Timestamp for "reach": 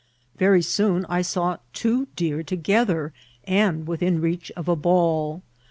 4.19-4.51